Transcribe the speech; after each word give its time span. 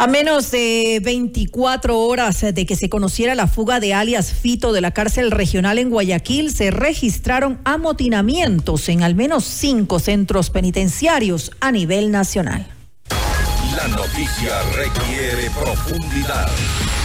A 0.00 0.06
menos 0.06 0.52
de 0.52 1.00
24 1.02 1.98
horas 1.98 2.40
de 2.40 2.66
que 2.66 2.76
se 2.76 2.88
conociera 2.88 3.34
la 3.34 3.48
fuga 3.48 3.80
de 3.80 3.94
alias 3.94 4.32
Fito 4.32 4.72
de 4.72 4.80
la 4.80 4.92
cárcel 4.92 5.32
regional 5.32 5.76
en 5.80 5.90
Guayaquil, 5.90 6.54
se 6.54 6.70
registraron 6.70 7.60
amotinamientos 7.64 8.88
en 8.90 9.02
al 9.02 9.16
menos 9.16 9.44
cinco 9.44 9.98
centros 9.98 10.50
penitenciarios 10.50 11.50
a 11.58 11.72
nivel 11.72 12.12
nacional. 12.12 12.68
La 13.74 13.88
noticia 13.88 14.62
requiere 14.76 15.50
profundidad. 15.50 16.48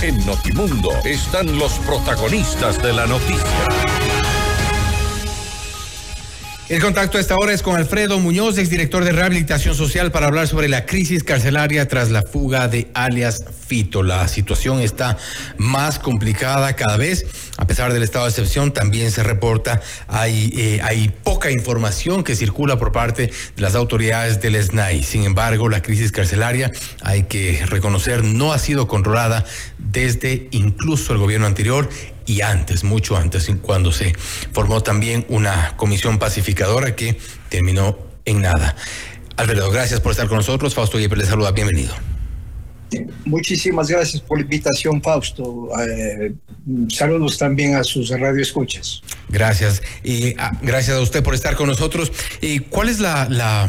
En 0.04 0.23
Notimundo 0.28 0.91
están 1.04 1.57
los 1.57 1.73
protagonistas 1.80 2.80
de 2.84 2.94
la 2.94 3.07
noticia. 3.07 3.93
El 6.70 6.82
contacto 6.82 7.18
a 7.18 7.21
esta 7.21 7.36
hora 7.36 7.52
es 7.52 7.61
con 7.61 7.75
Alfredo 7.75 8.20
Muñoz, 8.20 8.57
exdirector 8.57 9.04
de 9.04 9.12
Rehabilitación 9.12 9.75
Social, 9.75 10.13
para 10.13 10.27
hablar 10.27 10.48
sobre 10.48 10.70
la 10.70 10.86
crisis 10.86 11.21
carcelaria 11.21 11.89
tras 11.89 12.09
la 12.09 12.21
fuga 12.21 12.70
de 12.70 12.88
alias 12.93 13.44
Fito. 13.67 14.02
La 14.02 14.30
situación 14.30 14.80
está 14.80 15.17
más 15.58 15.99
complicada 15.99 16.73
cada 16.77 16.95
vez. 16.95 17.26
A 17.58 17.67
pesar 17.67 17.91
del 17.91 18.02
estado 18.02 18.26
de 18.26 18.30
excepción, 18.30 18.72
también 18.72 19.12
se 19.12 19.23
reporta 19.23 19.81
hay, 20.08 20.53
eh, 20.55 20.80
hay 20.84 21.09
poca 21.09 21.52
información 21.52 22.23
que 22.23 22.34
circula 22.34 22.80
por 22.80 22.94
parte 22.94 23.31
de 23.55 23.61
las 23.61 23.75
autoridades 23.75 24.39
del 24.39 24.55
SNAI. 24.55 25.03
Sin 25.03 25.25
embargo, 25.25 25.67
la 25.67 25.81
crisis 25.81 26.14
carcelaria, 26.14 26.72
hay 27.02 27.23
que 27.23 27.66
reconocer, 27.66 28.23
no 28.23 28.53
ha 28.53 28.58
sido 28.58 28.88
controlada 28.88 29.44
desde 29.77 30.48
incluso 30.52 31.11
el 31.11 31.20
gobierno 31.20 31.45
anterior 31.45 31.89
y 32.26 32.41
antes, 32.41 32.84
mucho 32.84 33.18
antes, 33.18 33.50
cuando 33.62 33.91
se 33.91 34.13
formó 34.52 34.81
también 34.81 35.26
una 35.30 35.76
comisión 35.77 36.20
pacificadora 36.20 36.95
que 36.95 37.18
terminó 37.50 37.98
en 38.26 38.41
nada. 38.41 38.76
Alfredo, 39.36 39.72
gracias 39.72 40.00
por 40.00 40.12
estar 40.12 40.28
con 40.28 40.38
nosotros. 40.38 40.76
Fausto 40.76 41.00
Yepes 41.00 41.17
le 41.17 41.26
saluda, 41.26 41.52
bienvenido. 41.52 41.94
Muchísimas 43.26 43.88
gracias 43.88 44.22
por 44.22 44.38
la 44.38 44.44
invitación, 44.44 45.02
Fausto. 45.02 45.70
Eh, 45.80 46.34
saludos 46.89 47.38
también 47.38 47.75
a 47.75 47.84
sus 47.84 48.09
radioescuchas. 48.09 49.02
Gracias. 49.29 49.81
Y 50.03 50.35
ah, 50.38 50.52
gracias 50.61 50.97
a 50.97 51.02
usted 51.02 51.23
por 51.23 51.33
estar 51.33 51.55
con 51.55 51.67
nosotros. 51.67 52.11
¿Y 52.41 52.59
¿Cuál 52.59 52.89
es 52.89 52.99
la, 52.99 53.27
la, 53.29 53.67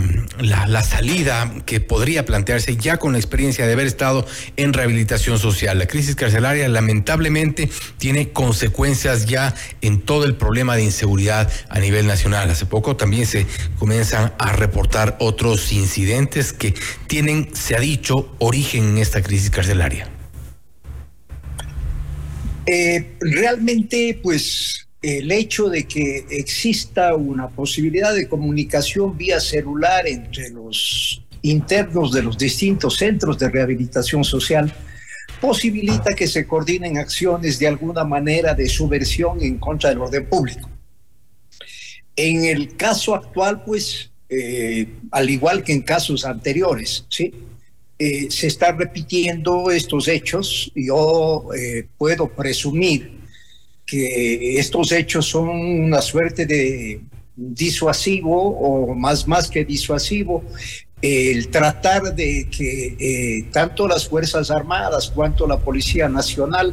la, 0.66 0.82
salida 0.82 1.50
que 1.64 1.80
podría 1.80 2.24
plantearse 2.24 2.76
ya 2.76 2.98
con 2.98 3.12
la 3.12 3.18
experiencia 3.18 3.66
de 3.66 3.72
haber 3.72 3.86
estado 3.86 4.26
en 4.56 4.72
rehabilitación 4.72 5.38
social? 5.38 5.78
La 5.78 5.86
crisis 5.86 6.16
carcelaria 6.16 6.68
lamentablemente 6.68 7.70
tiene 7.98 8.30
consecuencias 8.30 9.26
ya 9.26 9.54
en 9.80 10.00
todo 10.00 10.24
el 10.24 10.36
problema 10.36 10.76
de 10.76 10.84
inseguridad 10.84 11.50
a 11.68 11.78
nivel 11.78 12.06
nacional. 12.06 12.50
Hace 12.50 12.66
poco 12.66 12.96
también 12.96 13.26
se 13.26 13.46
comienzan 13.78 14.32
a 14.38 14.52
reportar 14.52 15.16
otros 15.20 15.72
incidentes 15.72 16.52
que 16.52 16.74
tienen, 17.06 17.48
se 17.54 17.76
ha 17.76 17.80
dicho, 17.80 18.34
origen 18.38 18.84
en 18.90 18.98
esta 18.98 19.22
crisis 19.22 19.50
carcelaria? 19.50 20.08
Eh, 22.66 23.16
realmente, 23.20 24.18
pues 24.22 24.83
el 25.04 25.30
hecho 25.30 25.68
de 25.68 25.84
que 25.84 26.24
exista 26.30 27.14
una 27.14 27.48
posibilidad 27.48 28.14
de 28.14 28.26
comunicación 28.26 29.16
vía 29.18 29.38
celular 29.38 30.06
entre 30.06 30.48
los 30.48 31.22
internos 31.42 32.10
de 32.10 32.22
los 32.22 32.38
distintos 32.38 32.96
centros 32.96 33.38
de 33.38 33.50
rehabilitación 33.50 34.24
social 34.24 34.74
posibilita 35.42 36.14
que 36.14 36.26
se 36.26 36.46
coordinen 36.46 36.96
acciones 36.96 37.58
de 37.58 37.68
alguna 37.68 38.04
manera 38.04 38.54
de 38.54 38.66
subversión 38.66 39.42
en 39.42 39.58
contra 39.58 39.90
del 39.90 39.98
orden 39.98 40.26
público. 40.26 40.70
En 42.16 42.46
el 42.46 42.74
caso 42.76 43.14
actual, 43.14 43.62
pues, 43.62 44.10
eh, 44.30 44.88
al 45.10 45.28
igual 45.28 45.62
que 45.62 45.74
en 45.74 45.82
casos 45.82 46.24
anteriores, 46.24 47.04
¿sí? 47.10 47.34
Eh, 47.98 48.30
se 48.30 48.46
están 48.46 48.78
repitiendo 48.78 49.70
estos 49.70 50.08
hechos. 50.08 50.72
Yo 50.74 51.48
eh, 51.56 51.88
puedo 51.98 52.28
presumir 52.28 53.23
que 53.86 54.58
estos 54.58 54.92
hechos 54.92 55.26
son 55.26 55.48
una 55.48 56.00
suerte 56.00 56.46
de 56.46 57.00
disuasivo 57.36 58.50
o 58.50 58.94
más, 58.94 59.26
más 59.26 59.50
que 59.50 59.64
disuasivo, 59.64 60.44
el 61.02 61.48
tratar 61.48 62.14
de 62.14 62.48
que 62.50 62.96
eh, 62.98 63.44
tanto 63.52 63.86
las 63.86 64.08
Fuerzas 64.08 64.50
Armadas 64.50 65.12
cuanto 65.14 65.46
la 65.46 65.58
Policía 65.58 66.08
Nacional 66.08 66.72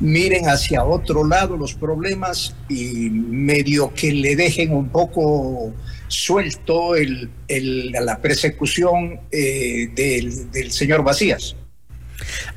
miren 0.00 0.50
hacia 0.50 0.84
otro 0.84 1.26
lado 1.26 1.56
los 1.56 1.74
problemas 1.74 2.54
y 2.68 3.08
medio 3.08 3.94
que 3.94 4.12
le 4.12 4.36
dejen 4.36 4.74
un 4.74 4.90
poco 4.90 5.72
suelto 6.08 6.94
el, 6.94 7.30
la 7.48 8.20
persecución 8.20 9.20
eh, 9.30 9.88
del, 9.94 10.50
del, 10.50 10.72
señor 10.72 11.02
Vacías. 11.02 11.56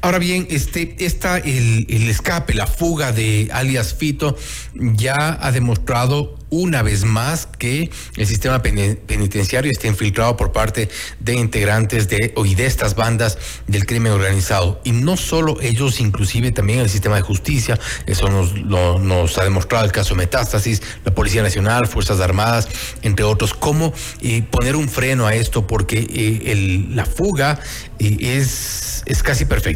Ahora 0.02 0.20
bien, 0.20 0.48
este, 0.50 0.96
esta, 1.00 1.38
el, 1.38 2.10
escape, 2.10 2.54
la 2.54 2.68
fuga 2.68 3.12
de 3.12 3.50
alias 3.52 3.94
Fito 3.94 4.38
ya 4.74 5.38
ha 5.42 5.52
demostrado 5.52 6.38
una 6.50 6.84
vez 6.84 7.04
más 7.04 7.48
que 7.48 7.90
el 8.16 8.28
sistema 8.28 8.62
penitenciario 8.62 9.72
está 9.72 9.88
infiltrado 9.88 10.38
por 10.38 10.52
parte 10.52 10.88
de 11.20 11.34
integrantes 11.34 12.10
de 12.10 12.32
y 12.46 12.54
de 12.54 12.68
estas 12.68 12.94
bandas 12.94 13.40
del 13.66 13.88
crimen 13.88 14.12
organizado. 14.12 14.80
Y 14.84 14.92
no 14.92 15.18
solo 15.18 15.60
ellos, 15.62 16.00
inclusive 16.00 16.52
también 16.52 16.80
el 16.80 16.90
sistema 16.90 17.16
de 17.16 17.22
justicia, 17.24 17.80
eso 18.06 18.30
nos, 18.30 18.54
nos 18.54 19.38
ha 19.40 19.44
demostrado 19.44 19.86
el 19.86 19.92
caso 19.92 20.14
Metástasis, 20.14 20.84
la 21.04 21.16
Policía 21.16 21.42
Nacional, 21.42 21.88
Fuerzas 21.88 22.20
Armadas, 22.20 22.68
entre 23.02 23.26
otros. 23.26 23.56
¿Cómo 23.56 23.92
eh, 24.22 24.44
poner 24.44 24.76
un 24.76 24.90
freno 24.90 25.26
a 25.26 25.34
esto? 25.34 25.66
Porque 25.66 26.06
eh, 26.08 26.86
la 26.90 27.06
fuga 27.06 27.60
eh, 27.98 28.18
es, 28.20 29.04
es 29.08 29.24
casi 29.24 29.46
perfecta. 29.46 29.73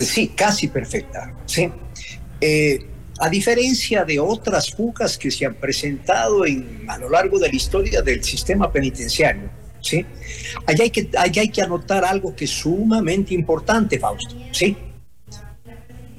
Sí, 0.00 0.28
casi 0.28 0.68
perfecta. 0.68 1.34
Sí. 1.46 1.70
A 3.20 3.28
diferencia 3.28 4.04
de 4.04 4.20
otras 4.20 4.70
fugas 4.70 5.18
que 5.18 5.30
se 5.30 5.44
han 5.44 5.54
presentado 5.54 6.46
en, 6.46 6.84
a 6.88 6.98
lo 6.98 7.10
largo 7.10 7.38
de 7.40 7.48
la 7.48 7.56
historia 7.56 8.00
del 8.00 8.22
sistema 8.22 8.70
penitenciario, 8.70 9.50
¿sí? 9.80 10.06
Allá 10.66 10.84
hay 10.84 10.90
que, 10.90 11.10
allá 11.18 11.42
hay 11.42 11.48
que 11.48 11.60
anotar 11.60 12.04
algo 12.04 12.36
que 12.36 12.44
es 12.44 12.50
sumamente 12.52 13.34
importante, 13.34 13.98
Fausto, 13.98 14.36
¿sí? 14.52 14.76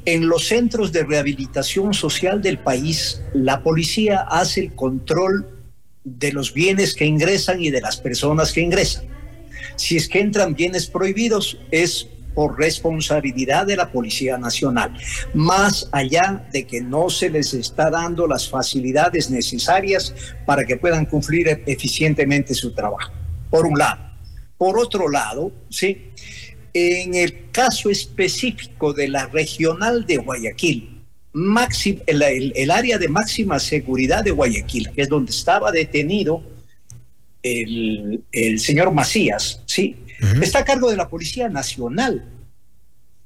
En 0.03 0.27
los 0.27 0.47
centros 0.47 0.91
de 0.91 1.03
rehabilitación 1.03 1.93
social 1.93 2.41
del 2.41 2.57
país, 2.57 3.21
la 3.33 3.63
policía 3.63 4.25
hace 4.29 4.61
el 4.61 4.75
control 4.75 5.47
de 6.03 6.33
los 6.33 6.53
bienes 6.53 6.95
que 6.95 7.05
ingresan 7.05 7.61
y 7.61 7.69
de 7.69 7.79
las 7.79 7.95
personas 7.95 8.51
que 8.51 8.59
ingresan. 8.59 9.05
Si 9.79 9.95
es 9.95 10.09
que 10.09 10.19
entran 10.19 10.56
bienes 10.56 10.88
prohibidos, 10.88 11.57
es 11.72 12.06
por 12.35 12.59
responsabilidad 12.59 13.66
de 13.66 13.78
la 13.78 13.94
Policía 13.94 14.38
Nacional, 14.38 14.94
más 15.34 15.88
allá 15.94 16.45
de 16.51 16.67
que 16.67 16.81
no 16.81 17.09
se 17.09 17.29
les 17.29 17.53
está 17.53 17.89
dando 17.89 18.28
las 18.28 18.50
facilidades 18.50 19.29
necesarias 19.29 20.13
para 20.45 20.66
que 20.66 20.75
puedan 20.75 21.06
cumplir 21.06 21.63
eficientemente 21.66 22.53
su 22.53 22.73
trabajo, 22.73 23.13
por 23.50 23.66
un 23.66 23.79
lado. 23.79 24.01
Por 24.57 24.78
otro 24.78 25.09
lado, 25.09 25.53
sí, 25.69 26.12
en 26.73 27.16
el 27.16 27.50
caso 27.50 27.89
específico 27.89 28.91
de 28.91 29.07
la 29.07 29.28
regional 29.28 30.06
de 30.06 30.18
Guayaquil, 30.18 31.03
el, 32.06 32.72
área 32.72 32.97
de 32.97 33.07
máxima 33.07 33.59
seguridad 33.59 34.25
de 34.25 34.31
Guayaquil, 34.31 34.91
que 34.91 35.03
es 35.03 35.09
donde 35.09 35.31
estaba 35.31 35.72
detenido 35.72 36.44
el, 37.44 38.23
el 38.31 38.59
señor 38.59 38.91
Macías, 38.91 39.61
¿sí? 39.66 39.95
Está 40.41 40.59
a 40.59 40.66
cargo 40.66 40.89
de 40.89 40.97
la 40.97 41.07
Policía 41.07 41.47
Nacional. 41.47 42.25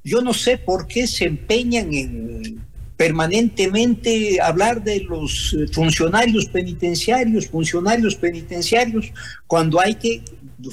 Yo 0.04 0.22
no 0.22 0.34
sé 0.34 0.58
por 0.58 0.86
qué 0.86 1.08
se 1.08 1.26
empeñan 1.26 1.94
en 1.94 2.62
permanentemente 2.98 4.40
hablar 4.40 4.84
de 4.84 5.00
los 5.02 5.56
funcionarios 5.72 6.46
penitenciarios, 6.46 7.48
funcionarios 7.48 8.16
penitenciarios, 8.16 9.12
cuando 9.48 9.80
hay 9.80 9.96
que 9.96 10.22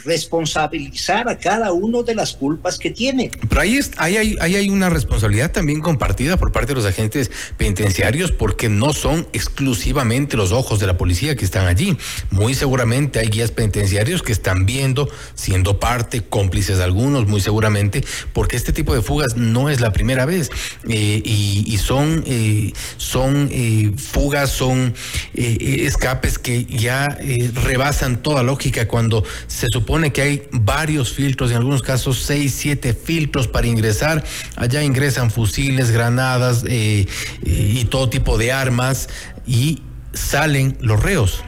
responsabilizar 0.05 1.29
a 1.29 1.39
cada 1.39 1.73
uno 1.73 2.03
de 2.03 2.15
las 2.15 2.35
culpas 2.35 2.79
que 2.79 2.91
tiene. 2.91 3.31
Pero 3.49 3.61
ahí, 3.61 3.79
hay, 3.99 4.37
hay 4.41 4.69
una 4.69 4.91
responsabilidad 4.91 5.53
también 5.53 5.81
compartida 5.81 6.37
por 6.37 6.53
parte 6.53 6.69
de 6.69 6.75
los 6.77 6.87
agentes 6.87 7.31
penitenciarios 7.57 8.33
porque 8.33 8.69
no 8.69 8.93
son 8.93 9.27
exclusivamente 9.33 10.37
los 10.37 10.53
ojos 10.53 10.81
de 10.81 10.87
la 10.87 10.97
policía 10.97 11.37
que 11.37 11.45
están 11.45 11.67
allí. 11.67 11.97
Muy 12.31 12.55
seguramente 12.55 13.19
hay 13.19 13.29
guías 13.29 13.51
penitenciarios 13.51 14.23
que 14.23 14.33
están 14.33 14.67
viendo, 14.67 15.09
siendo 15.35 15.81
parte, 15.81 16.23
cómplices 16.23 16.79
de 16.79 16.85
algunos, 16.85 17.27
muy 17.27 17.41
seguramente, 17.41 18.05
porque 18.33 18.57
este 18.57 18.73
tipo 18.73 18.95
de 18.95 19.03
fugas 19.03 19.37
no 19.37 19.71
es 19.71 19.81
la 19.81 19.93
primera 19.93 20.27
vez 20.27 20.51
eh, 20.89 21.23
y, 21.25 21.79
son, 21.79 22.23
eh, 22.27 22.73
son 22.97 23.49
eh, 23.51 23.93
fugas, 23.97 24.51
son 24.51 24.95
escapes 25.35 26.39
que 26.39 26.65
ya 26.65 27.19
rebasan 27.55 28.23
toda 28.23 28.43
lógica 28.43 28.87
cuando 28.87 29.25
se 29.47 29.67
supone 29.73 29.80
que 30.13 30.23
hay 30.23 30.43
varios 30.53 31.13
filtros, 31.13 31.51
en 31.51 31.59
algunos 31.59 31.83
casos 31.83 32.23
seis, 32.23 32.55
siete 32.57 32.95
filtros 32.95 33.49
para 33.49 33.67
ingresar. 33.67 34.25
Allá 34.57 34.83
ingresan 34.83 35.31
fusiles, 35.31 35.91
granadas 35.91 36.65
eh, 36.67 37.07
eh, 37.45 37.75
y 37.81 37.85
todo 37.85 38.09
tipo 38.09 38.39
de 38.39 38.53
armas 38.53 39.09
y 39.47 39.83
salen 40.13 40.77
los 40.81 41.03
reos. 41.03 41.43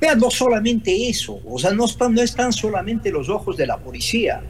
Vean, 0.00 0.18
no 0.18 0.30
solamente 0.30 1.08
eso, 1.08 1.40
o 1.44 1.58
sea, 1.58 1.72
no 1.72 1.86
no 2.10 2.22
están 2.22 2.52
solamente 2.52 3.10
los 3.10 3.28
ojos 3.28 3.56
de 3.56 3.66
la 3.66 3.78
policía 3.78 4.42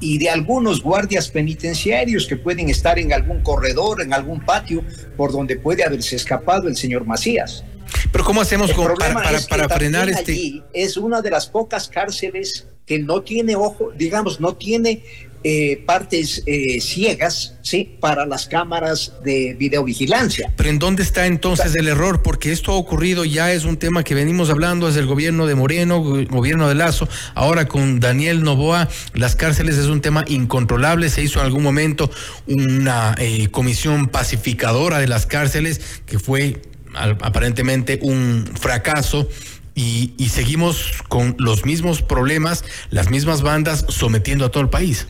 y 0.00 0.18
de 0.18 0.30
algunos 0.30 0.82
guardias 0.82 1.28
penitenciarios 1.28 2.26
que 2.26 2.36
pueden 2.36 2.68
estar 2.68 2.98
en 2.98 3.12
algún 3.12 3.42
corredor, 3.42 4.02
en 4.02 4.12
algún 4.12 4.40
patio, 4.40 4.82
por 5.16 5.32
donde 5.32 5.56
puede 5.56 5.84
haberse 5.84 6.16
escapado 6.16 6.68
el 6.68 6.76
señor 6.76 7.04
Macías. 7.04 7.64
Pero 8.12 8.24
¿cómo 8.24 8.40
hacemos 8.40 8.72
con, 8.72 8.94
para, 8.96 9.40
para, 9.48 9.68
frenar 9.68 10.08
este? 10.08 10.62
es 10.72 10.96
una 10.96 11.20
de 11.20 11.30
las 11.30 11.46
pocas 11.46 11.88
cárceles 11.88 12.66
que 12.86 12.98
no 12.98 13.20
tiene 13.22 13.54
ojo, 13.54 13.90
digamos, 13.96 14.40
no 14.40 14.54
tiene 14.54 15.02
eh, 15.44 15.84
partes 15.86 16.42
eh, 16.46 16.80
ciegas, 16.80 17.54
¿sí? 17.62 17.96
Para 18.00 18.26
las 18.26 18.46
cámaras 18.48 19.12
de 19.22 19.54
videovigilancia. 19.56 20.52
Pero 20.56 20.68
¿en 20.68 20.80
dónde 20.80 21.04
está 21.04 21.26
entonces 21.26 21.76
el 21.76 21.86
error? 21.86 22.22
Porque 22.22 22.50
esto 22.50 22.72
ha 22.72 22.74
ocurrido, 22.74 23.24
ya 23.24 23.52
es 23.52 23.64
un 23.64 23.76
tema 23.76 24.02
que 24.02 24.16
venimos 24.16 24.50
hablando 24.50 24.88
desde 24.88 24.98
el 24.98 25.06
gobierno 25.06 25.46
de 25.46 25.54
Moreno, 25.54 26.02
gobierno 26.02 26.68
de 26.68 26.74
Lazo, 26.74 27.08
ahora 27.34 27.68
con 27.68 28.00
Daniel 28.00 28.42
Novoa, 28.42 28.88
las 29.14 29.36
cárceles 29.36 29.76
es 29.76 29.86
un 29.86 30.00
tema 30.00 30.24
incontrolable, 30.26 31.08
se 31.08 31.22
hizo 31.22 31.38
en 31.38 31.46
algún 31.46 31.62
momento 31.62 32.10
una 32.48 33.14
eh, 33.18 33.48
comisión 33.52 34.08
pacificadora 34.08 34.98
de 34.98 35.06
las 35.06 35.26
cárceles 35.26 35.80
que 36.04 36.18
fue 36.18 36.60
aparentemente 36.94 37.98
un 38.02 38.44
fracaso. 38.58 39.28
Y, 39.74 40.12
seguimos 40.28 41.04
con 41.06 41.36
los 41.38 41.64
mismos 41.64 42.02
problemas, 42.02 42.64
las 42.90 43.10
mismas 43.10 43.42
bandas 43.42 43.84
sometiendo 43.88 44.44
a 44.44 44.50
todo 44.50 44.64
el 44.64 44.70
país. 44.70 45.06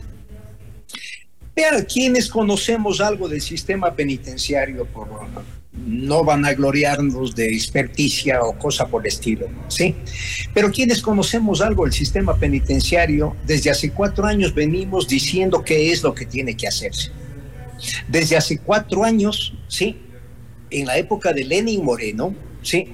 Vean, 1.55 1.85
quienes 1.85 2.29
conocemos 2.29 3.01
algo 3.01 3.27
del 3.27 3.41
sistema 3.41 3.95
penitenciario, 3.95 4.85
por, 4.85 5.07
no 5.71 6.23
van 6.23 6.45
a 6.45 6.53
gloriarnos 6.53 7.35
de 7.35 7.47
experticia 7.47 8.41
o 8.41 8.57
cosa 8.57 8.87
por 8.87 9.03
el 9.03 9.07
estilo, 9.07 9.47
¿sí? 9.67 9.95
Pero 10.53 10.71
quienes 10.71 11.01
conocemos 11.01 11.61
algo 11.61 11.85
del 11.85 11.93
sistema 11.93 12.35
penitenciario, 12.35 13.35
desde 13.45 13.69
hace 13.69 13.91
cuatro 13.91 14.25
años 14.25 14.53
venimos 14.53 15.07
diciendo 15.07 15.63
qué 15.63 15.91
es 15.91 16.03
lo 16.03 16.13
que 16.13 16.25
tiene 16.25 16.55
que 16.55 16.67
hacerse. 16.67 17.11
Desde 18.07 18.35
hace 18.35 18.57
cuatro 18.57 19.03
años, 19.03 19.53
¿sí? 19.67 19.97
En 20.71 20.85
la 20.85 20.97
época 20.97 21.33
de 21.33 21.43
Lenin 21.43 21.83
Moreno, 21.83 22.35
¿sí? 22.61 22.87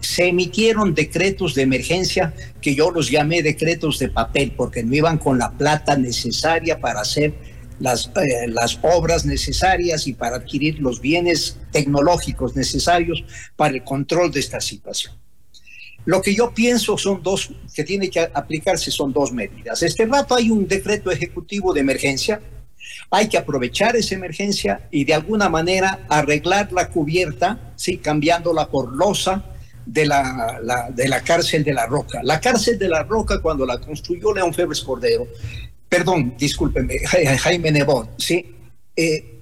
se 0.00 0.26
emitieron 0.26 0.94
decretos 0.94 1.54
de 1.54 1.62
emergencia 1.62 2.34
que 2.60 2.74
yo 2.74 2.90
los 2.90 3.10
llamé 3.10 3.42
decretos 3.42 3.98
de 3.98 4.08
papel 4.08 4.52
porque 4.56 4.82
no 4.82 4.94
iban 4.94 5.16
con 5.16 5.38
la 5.38 5.52
plata 5.52 5.96
necesaria 5.96 6.80
para 6.80 7.00
hacer 7.00 7.34
las, 7.78 8.10
eh, 8.16 8.48
las 8.48 8.78
obras 8.82 9.24
necesarias 9.24 10.06
y 10.06 10.12
para 10.12 10.36
adquirir 10.36 10.80
los 10.80 11.00
bienes 11.00 11.56
tecnológicos 11.70 12.56
necesarios 12.56 13.24
para 13.56 13.74
el 13.74 13.84
control 13.84 14.32
de 14.32 14.40
esta 14.40 14.60
situación. 14.60 15.14
Lo 16.04 16.20
que 16.20 16.34
yo 16.34 16.52
pienso 16.52 16.98
son 16.98 17.22
dos, 17.22 17.52
que 17.74 17.84
tiene 17.84 18.10
que 18.10 18.28
aplicarse 18.34 18.90
son 18.90 19.12
dos 19.12 19.32
medidas. 19.32 19.82
Este 19.82 20.04
rato 20.06 20.34
hay 20.34 20.50
un 20.50 20.66
decreto 20.66 21.12
ejecutivo 21.12 21.72
de 21.72 21.80
emergencia, 21.80 22.40
hay 23.10 23.28
que 23.28 23.38
aprovechar 23.38 23.96
esa 23.96 24.14
emergencia 24.14 24.88
y 24.90 25.04
de 25.04 25.14
alguna 25.14 25.48
manera 25.48 26.06
arreglar 26.08 26.72
la 26.72 26.88
cubierta, 26.88 27.72
¿sí? 27.76 27.98
cambiándola 27.98 28.68
por 28.68 28.92
losa 28.92 29.44
de 29.84 30.06
la, 30.06 30.90
de 30.94 31.08
la 31.08 31.20
cárcel 31.22 31.64
de 31.64 31.74
la 31.74 31.86
Roca. 31.86 32.20
La 32.22 32.40
cárcel 32.40 32.78
de 32.78 32.88
la 32.88 33.02
Roca, 33.02 33.40
cuando 33.40 33.66
la 33.66 33.78
construyó 33.78 34.32
León 34.32 34.54
Febres 34.54 34.80
Cordero, 34.80 35.26
perdón, 35.88 36.34
discúlpeme, 36.38 36.98
Jaime 37.38 37.70
Nebot, 37.70 38.18
¿sí? 38.18 38.54
Eh, 38.96 39.32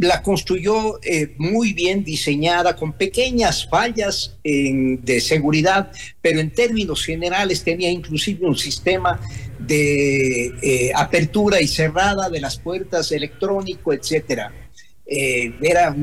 la 0.00 0.22
construyó 0.22 0.98
eh, 1.02 1.34
muy 1.36 1.74
bien 1.74 2.02
diseñada, 2.02 2.76
con 2.76 2.94
pequeñas 2.94 3.68
fallas 3.68 4.38
de 4.42 5.20
seguridad, 5.20 5.92
pero 6.22 6.40
en 6.40 6.50
términos 6.50 7.04
generales 7.04 7.62
tenía 7.62 7.90
inclusive 7.90 8.46
un 8.46 8.56
sistema 8.56 9.20
de 9.66 10.46
eh, 10.62 10.92
apertura 10.94 11.60
y 11.60 11.68
cerrada 11.68 12.28
de 12.28 12.40
las 12.40 12.58
puertas 12.58 13.12
electrónico, 13.12 13.92
etcétera. 13.92 14.52
era, 15.06 15.94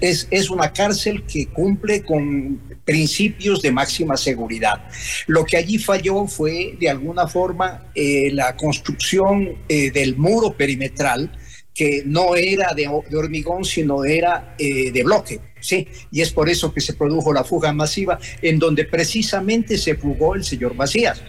es, 0.00 0.28
es 0.30 0.50
una 0.50 0.72
cárcel 0.72 1.24
que 1.26 1.46
cumple 1.48 2.02
con 2.02 2.60
principios 2.84 3.62
de 3.62 3.72
máxima 3.72 4.16
seguridad. 4.16 4.84
Lo 5.26 5.44
que 5.44 5.56
allí 5.56 5.78
falló 5.78 6.26
fue, 6.26 6.76
de 6.78 6.88
alguna 6.88 7.26
forma, 7.26 7.90
eh, 7.94 8.30
la 8.32 8.56
construcción 8.56 9.56
eh, 9.68 9.90
del 9.90 10.16
muro 10.16 10.52
perimetral, 10.52 11.32
que 11.74 12.02
no 12.06 12.36
era 12.36 12.72
de, 12.72 12.86
hormigón, 12.86 13.64
sino 13.64 14.04
era 14.04 14.54
eh, 14.58 14.92
de 14.92 15.02
bloque. 15.02 15.40
Sí, 15.60 15.88
y 16.12 16.20
es 16.20 16.30
por 16.30 16.48
eso 16.48 16.72
que 16.72 16.80
se 16.80 16.92
produjo 16.92 17.32
la 17.32 17.42
fuga 17.42 17.72
masiva, 17.72 18.18
en 18.42 18.58
donde 18.58 18.84
precisamente 18.84 19.78
se 19.78 19.96
fugó 19.96 20.34
el 20.34 20.44
señor 20.44 20.74
Macías. 20.74 21.22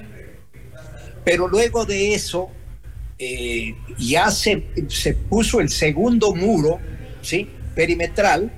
Pero 1.25 1.47
luego 1.47 1.85
de 1.85 2.13
eso, 2.13 2.49
ya 3.97 4.31
se, 4.31 4.65
se 4.87 5.13
puso 5.13 5.59
el 5.59 5.69
segundo 5.69 6.33
muro, 6.33 6.79
¿sí? 7.21 7.49
perimetral, 7.75 8.51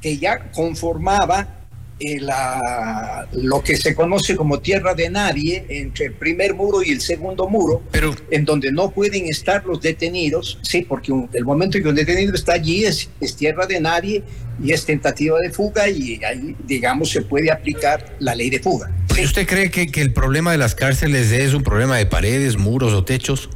que 0.00 0.16
ya 0.16 0.50
conformaba 0.50 1.60
eh, 2.02 2.18
la, 2.18 3.28
lo 3.32 3.62
que 3.62 3.76
se 3.76 3.94
conoce 3.94 4.34
como 4.34 4.60
tierra 4.60 4.94
de 4.94 5.10
nadie 5.10 5.66
entre 5.68 6.06
el 6.06 6.14
primer 6.14 6.54
muro 6.54 6.82
y 6.82 6.92
el 6.92 7.02
segundo 7.02 7.46
muro, 7.46 7.82
Pero, 7.90 8.14
en 8.30 8.46
donde 8.46 8.72
no 8.72 8.90
pueden 8.90 9.26
estar 9.26 9.66
los 9.66 9.82
detenidos, 9.82 10.58
sí, 10.62 10.80
porque 10.80 11.12
el 11.34 11.44
momento 11.44 11.76
en 11.76 11.82
que 11.82 11.90
un 11.90 11.94
detenido 11.94 12.34
está 12.34 12.54
allí 12.54 12.84
es, 12.84 13.10
es 13.20 13.36
tierra 13.36 13.66
de 13.66 13.80
nadie 13.80 14.22
y 14.64 14.72
es 14.72 14.86
tentativa 14.86 15.38
de 15.40 15.50
fuga 15.50 15.90
y 15.90 16.24
ahí, 16.24 16.56
digamos, 16.66 17.10
se 17.10 17.20
puede 17.20 17.50
aplicar 17.50 18.16
la 18.18 18.34
ley 18.34 18.48
de 18.48 18.60
fuga. 18.60 18.90
¿Usted 19.22 19.46
cree 19.46 19.70
que, 19.70 19.88
que 19.88 20.00
el 20.00 20.12
problema 20.12 20.52
de 20.52 20.58
las 20.58 20.74
cárceles 20.74 21.30
es 21.30 21.54
un 21.54 21.62
problema 21.62 21.96
de 21.96 22.06
paredes, 22.06 22.56
muros 22.56 22.92
o 22.92 23.04
techos? 23.04 23.50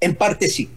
En 0.00 0.14
parte 0.14 0.48
sí. 0.48 0.70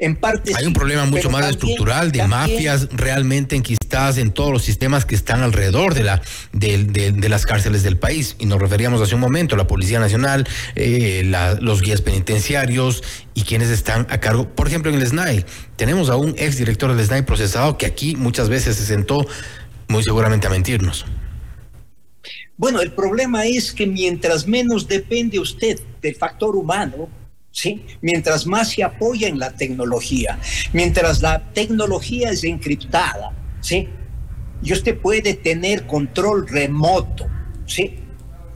En 0.00 0.16
parte 0.16 0.52
Hay 0.56 0.64
un 0.64 0.72
problema 0.72 1.04
mucho 1.04 1.28
más 1.28 1.46
estructural 1.50 2.10
de 2.10 2.26
mafias 2.26 2.88
realmente 2.90 3.54
enquistadas 3.54 4.16
en 4.16 4.32
todos 4.32 4.50
los 4.50 4.62
sistemas 4.62 5.04
que 5.04 5.14
están 5.14 5.42
alrededor 5.42 5.92
de, 5.92 6.04
la, 6.04 6.22
de, 6.52 7.28
las 7.28 7.44
cárceles 7.44 7.82
del 7.82 7.98
país. 7.98 8.34
Y 8.38 8.46
nos 8.46 8.58
referíamos 8.58 9.02
hace 9.02 9.14
un 9.14 9.20
momento, 9.20 9.56
la 9.56 9.66
Policía 9.66 10.00
Nacional, 10.00 10.48
eh, 10.74 11.30
los 11.60 11.82
guías 11.82 12.00
penitenciarios 12.00 13.02
y 13.34 13.42
quienes 13.42 13.68
están 13.68 14.06
a 14.08 14.20
cargo. 14.20 14.48
Por 14.48 14.68
ejemplo, 14.68 14.90
en 14.90 14.98
el 14.98 15.06
SNAI, 15.06 15.44
tenemos 15.76 16.08
a 16.08 16.16
un 16.16 16.34
exdirector 16.38 16.94
del 16.94 17.04
SNAI 17.04 17.26
procesado 17.26 17.76
que 17.76 17.84
aquí 17.84 18.16
muchas 18.16 18.48
veces 18.48 18.76
se 18.76 18.86
sentó 18.86 19.26
muy 19.88 20.02
seguramente 20.02 20.46
a 20.46 20.50
mentirnos. 20.50 21.04
Bueno, 22.60 22.82
el 22.82 22.92
problema 22.92 23.46
es 23.46 23.72
que 23.72 23.86
mientras 23.86 24.46
menos 24.46 24.86
depende 24.86 25.38
usted 25.38 25.80
del 26.02 26.14
factor 26.14 26.54
humano, 26.54 27.08
¿sí? 27.50 27.86
Mientras 28.02 28.46
más 28.46 28.72
se 28.72 28.82
apoya 28.82 29.28
en 29.28 29.38
la 29.38 29.50
tecnología, 29.56 30.38
mientras 30.74 31.22
la 31.22 31.42
tecnología 31.54 32.28
es 32.28 32.44
encriptada, 32.44 33.32
¿sí? 33.62 33.88
Y 34.62 34.74
usted 34.74 34.98
puede 34.98 35.32
tener 35.32 35.86
control 35.86 36.46
remoto, 36.46 37.28
¿sí? 37.64 37.94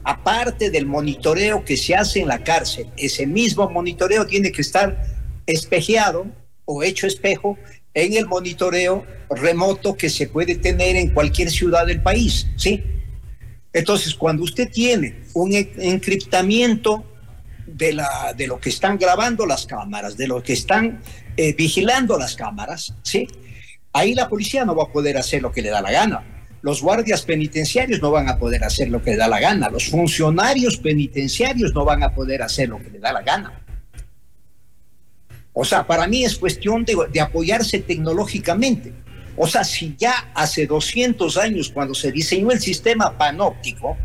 Aparte 0.03 0.69
del 0.69 0.85
monitoreo 0.85 1.65
que 1.65 1.75
se 1.75 1.95
hace 1.95 2.19
en 2.19 2.27
la 2.27 2.43
cárcel, 2.43 2.85
ese 2.97 3.25
mismo 3.25 3.67
monitoreo 3.71 4.27
tiene 4.27 4.51
que 4.51 4.61
estar 4.61 5.03
espejeado 5.47 6.27
o 6.65 6.83
hecho 6.83 7.07
espejo 7.07 7.57
en 7.95 8.13
el 8.13 8.27
monitoreo 8.27 9.03
remoto 9.31 9.95
que 9.95 10.11
se 10.11 10.27
puede 10.27 10.57
tener 10.57 10.95
en 10.95 11.09
cualquier 11.09 11.49
ciudad 11.49 11.87
del 11.87 12.03
país, 12.03 12.45
¿sí? 12.55 12.83
Entonces, 13.75 14.15
cuando 14.15 14.43
usted 14.43 14.71
tiene 14.71 15.23
un 15.33 15.53
encriptamiento 15.53 17.03
de, 17.67 17.91
lo 18.47 18.57
que 18.57 18.69
están 18.69 18.97
grabando 18.97 19.45
las 19.45 19.65
cámaras, 19.65 20.15
de 20.15 20.29
lo 20.29 20.41
que 20.41 20.53
están 20.53 21.01
eh, 21.35 21.53
vigilando 21.53 22.17
las 22.17 22.35
cámaras, 22.35 22.93
¿sí? 23.03 23.27
Ahí 23.91 24.13
la 24.13 24.29
policía 24.29 24.63
no 24.63 24.77
va 24.77 24.85
a 24.85 24.91
poder 24.93 25.17
hacer 25.17 25.41
lo 25.41 25.51
que 25.51 25.61
le 25.61 25.71
da 25.71 25.81
la 25.81 25.91
gana. 25.91 26.23
Los 26.61 26.81
guardias 26.81 27.23
penitenciarios 27.23 28.01
no 28.01 28.11
van 28.11 28.29
a 28.29 28.37
poder 28.37 28.63
hacer 28.63 28.87
lo 28.87 29.03
que 29.03 29.11
le 29.11 29.17
da 29.17 29.27
la 29.27 29.41
gana. 29.41 29.69
Los 29.69 29.89
funcionarios 29.89 30.77
penitenciarios 30.77 31.73
no 31.73 31.83
van 31.83 32.01
a 32.01 32.13
poder 32.13 32.43
hacer 32.43 32.69
lo 32.69 32.77
que 32.81 32.91
le 32.91 32.99
da 32.99 33.11
la 33.11 33.23
gana. 33.23 33.61
O 35.51 35.65
sea, 35.65 35.85
para 35.85 36.07
mí 36.07 36.23
es 36.23 36.37
cuestión 36.37 36.85
de 36.85 37.19
apoyarse 37.19 37.79
tecnológicamente. 37.79 38.93
O 39.37 39.47
sea, 39.47 39.63
si 39.63 39.95
ya 39.97 40.31
hace 40.33 40.65
200 40.65 41.37
años, 41.37 41.69
cuando 41.69 41.93
se 41.93 42.11
diseñó 42.11 42.51
el 42.51 42.59
sistema 42.59 43.17
panóptico, 43.17 43.97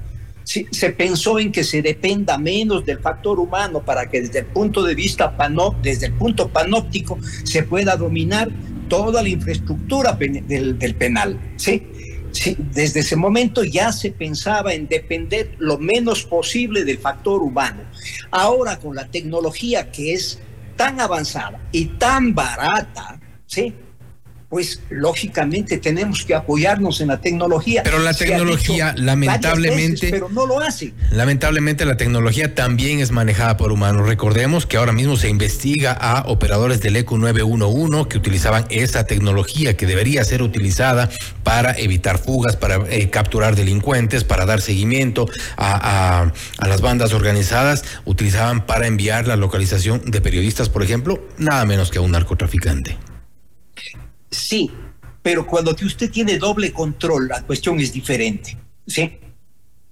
se 0.45 0.91
pensó 0.91 1.39
en 1.39 1.53
que 1.53 1.63
se 1.63 1.81
dependa 1.81 2.37
menos 2.37 2.85
del 2.85 2.99
factor 2.99 3.39
humano 3.39 3.85
para 3.85 4.09
que 4.11 4.23
desde 4.23 4.41
el 4.41 4.47
punto 4.47 4.83
de 4.83 4.95
vista 4.95 5.33
desde 5.81 6.07
el 6.07 6.15
punto 6.15 6.49
panóptico 6.49 7.19
se 7.45 7.63
pueda 7.63 7.97
dominar 7.97 8.51
toda 8.89 9.23
la 9.23 9.29
infraestructura 9.29 10.13
del, 10.15 10.95
penal. 10.99 11.39
¿sí? 11.57 11.87
Sí, 12.33 12.57
desde 12.59 13.01
ese 13.01 13.17
momento 13.17 13.65
ya 13.65 13.93
se 13.93 14.11
pensaba 14.11 14.73
en 14.73 14.89
depender 14.89 15.55
lo 15.59 15.79
menos 15.79 16.25
posible 16.25 16.85
del 16.85 16.99
factor 16.99 17.43
humano. 17.43 17.83
Ahora 18.31 18.79
con 18.79 18.97
la 18.97 19.07
tecnología 19.07 19.91
que 19.91 20.15
es 20.15 20.41
tan 20.77 21.01
avanzada 21.01 21.61
y 21.73 21.87
tan 21.87 22.35
barata, 22.35 23.21
¿sí? 23.47 23.75
Pues 24.51 24.81
lógicamente 24.91 25.79
tenemos 25.79 26.25
que 26.25 26.35
apoyarnos 26.35 27.01
en 27.01 27.09
la 27.09 27.21
tecnología. 27.21 27.85
Pero 27.85 28.01
la 28.01 28.13
tecnología, 28.13 28.93
lamentablemente, 28.99 30.09
pero 30.11 30.29
no 30.29 30.45
lo 30.45 30.59
hace. 30.59 30.93
Lamentablemente 31.13 31.85
la 31.87 31.97
tecnología 31.97 32.53
también 32.53 32.99
es 32.99 33.13
manejada 33.13 33.57
por 33.57 33.71
humanos. 33.71 34.09
Recordemos 34.09 34.67
que 34.67 34.77
ahora 34.77 34.91
mismo 34.91 35.17
se 35.17 35.29
investiga 35.29 35.93
a 35.93 36.25
operadores 36.27 36.81
del 36.81 36.97
ECU 36.97 37.17
911 37.17 38.09
que 38.09 38.19
utilizaban 38.19 38.67
esa 38.71 39.05
tecnología 39.05 39.77
que 39.77 39.87
debería 39.87 40.25
ser 40.25 40.43
utilizada 40.43 41.09
para 41.45 41.71
evitar 41.79 42.19
fugas, 42.19 42.57
para 42.57 42.85
eh, 42.91 43.09
capturar 43.09 43.55
delincuentes, 43.55 44.25
para 44.25 44.47
dar 44.47 44.61
seguimiento 44.61 45.29
a, 45.57 46.33
a 46.59 46.69
las 46.69 46.81
bandas 46.81 47.13
organizadas. 47.13 47.85
Utilizaban 48.05 48.67
para 48.67 48.89
enviar 48.89 49.29
la 49.29 49.37
localización 49.37 50.11
de 50.11 50.21
periodistas, 50.21 50.69
por 50.69 50.83
ejemplo, 50.83 51.23
nada 51.39 51.65
menos 51.67 51.93
que 51.93 51.99
a 51.99 52.01
un 52.01 52.11
narcotraficante. 52.11 52.99
Sí, 54.31 54.71
pero 55.23 55.47
cuando 55.47 55.73
usted 55.73 56.11
tiene 56.11 56.39
doble 56.39 56.73
control, 56.73 57.29
la 57.29 57.43
cuestión 57.43 57.79
es 57.81 57.93
diferente. 57.93 58.57
¿sí? 58.87 59.19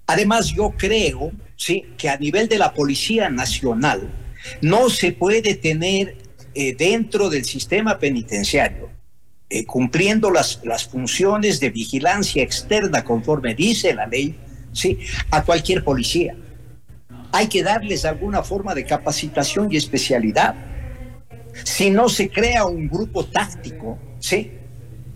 Además, 0.07 0.47
yo 0.47 0.73
creo 0.77 1.31
¿sí? 1.55 1.85
que 1.97 2.09
a 2.09 2.17
nivel 2.17 2.47
de 2.47 2.57
la 2.57 2.73
Policía 2.73 3.29
Nacional 3.29 4.09
no 4.61 4.89
se 4.89 5.11
puede 5.11 5.55
tener 5.55 6.17
eh, 6.55 6.75
dentro 6.75 7.29
del 7.29 7.45
sistema 7.45 7.99
penitenciario, 7.99 8.89
eh, 9.49 9.65
cumpliendo 9.65 10.31
las, 10.31 10.61
las 10.63 10.85
funciones 10.85 11.59
de 11.59 11.69
vigilancia 11.69 12.41
externa 12.41 13.03
conforme 13.03 13.53
dice 13.53 13.93
la 13.93 14.07
ley, 14.07 14.35
¿sí? 14.73 14.99
a 15.29 15.43
cualquier 15.43 15.83
policía. 15.83 16.35
Hay 17.31 17.47
que 17.47 17.61
darles 17.61 18.05
alguna 18.05 18.41
forma 18.41 18.73
de 18.73 18.85
capacitación 18.85 19.71
y 19.71 19.77
especialidad. 19.77 20.55
Si 21.63 21.91
no 21.91 22.09
se 22.09 22.29
crea 22.29 22.65
un 22.65 22.87
grupo 22.87 23.25
táctico, 23.25 23.99
¿sí? 24.19 24.51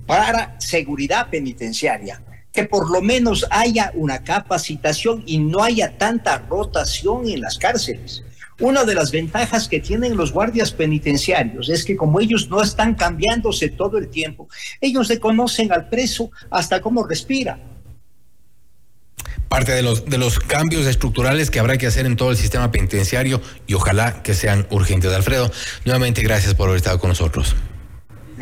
Para 0.05 0.59
seguridad 0.59 1.29
penitenciaria, 1.29 2.21
que 2.51 2.65
por 2.65 2.89
lo 2.91 3.01
menos 3.01 3.45
haya 3.49 3.91
una 3.95 4.23
capacitación 4.23 5.23
y 5.25 5.37
no 5.39 5.63
haya 5.63 5.97
tanta 5.97 6.37
rotación 6.49 7.27
en 7.27 7.41
las 7.41 7.57
cárceles. 7.57 8.23
Una 8.59 8.83
de 8.83 8.93
las 8.93 9.11
ventajas 9.11 9.67
que 9.67 9.79
tienen 9.79 10.15
los 10.15 10.31
guardias 10.31 10.71
penitenciarios 10.71 11.69
es 11.69 11.83
que 11.83 11.97
como 11.97 12.19
ellos 12.19 12.49
no 12.49 12.61
están 12.61 12.93
cambiándose 12.93 13.69
todo 13.69 13.97
el 13.97 14.09
tiempo, 14.09 14.47
ellos 14.79 15.07
se 15.07 15.19
conocen 15.19 15.71
al 15.71 15.89
preso 15.89 16.31
hasta 16.51 16.79
cómo 16.79 17.05
respira. 17.05 17.59
Parte 19.49 19.71
de 19.71 19.81
los, 19.81 20.05
de 20.05 20.17
los 20.17 20.39
cambios 20.39 20.85
estructurales 20.85 21.51
que 21.51 21.59
habrá 21.59 21.77
que 21.77 21.87
hacer 21.87 22.05
en 22.05 22.15
todo 22.15 22.31
el 22.31 22.37
sistema 22.37 22.71
penitenciario 22.71 23.41
y 23.67 23.73
ojalá 23.73 24.23
que 24.23 24.33
sean 24.33 24.67
urgentes. 24.69 25.11
Alfredo, 25.11 25.51
nuevamente 25.85 26.21
gracias 26.21 26.53
por 26.53 26.69
haber 26.69 26.77
estado 26.77 26.99
con 26.99 27.09
nosotros. 27.09 27.55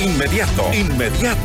Inmediato, 0.00 0.72
inmediato. 0.72 1.42